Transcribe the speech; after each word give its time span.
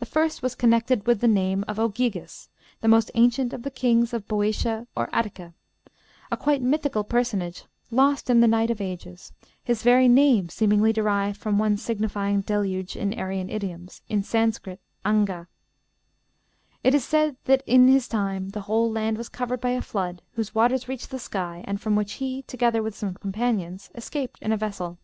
The 0.00 0.04
first 0.04 0.42
was 0.42 0.56
connected 0.56 1.06
with 1.06 1.20
the 1.20 1.28
name 1.28 1.64
of 1.68 1.78
Ogyges, 1.78 2.48
the 2.80 2.88
most 2.88 3.08
ancient 3.14 3.52
of 3.52 3.62
the 3.62 3.70
kings 3.70 4.12
of 4.12 4.26
Boeotia 4.26 4.88
or 4.96 5.08
Attica 5.14 5.54
a 6.28 6.36
quite 6.36 6.60
mythical 6.60 7.04
personage, 7.04 7.66
lost 7.88 8.28
in 8.28 8.40
the 8.40 8.48
night 8.48 8.72
of 8.72 8.80
ages, 8.80 9.32
his 9.62 9.84
very 9.84 10.08
name 10.08 10.48
seemingly 10.48 10.92
derived 10.92 11.38
from 11.38 11.56
one 11.56 11.76
signifying 11.76 12.40
deluge 12.40 12.96
in 12.96 13.14
Aryan 13.16 13.48
idioms, 13.48 14.02
in 14.08 14.24
Sanscrit 14.24 14.80
Angha. 15.06 15.46
It 16.82 16.92
is 16.92 17.04
said 17.04 17.36
that 17.44 17.62
in 17.64 17.86
his 17.86 18.08
time 18.08 18.48
the 18.48 18.62
whole 18.62 18.90
land 18.90 19.16
was 19.16 19.28
covered 19.28 19.60
by 19.60 19.70
a 19.70 19.80
flood, 19.82 20.20
whose 20.32 20.52
waters 20.52 20.88
reached 20.88 21.12
the 21.12 21.18
sky, 21.20 21.62
and 21.64 21.80
from 21.80 21.94
which 21.94 22.14
he, 22.14 22.42
together 22.42 22.82
with 22.82 22.96
some 22.96 23.14
companions, 23.14 23.88
escaped 23.94 24.42
in 24.42 24.50
a 24.50 24.56
vessel. 24.56 24.98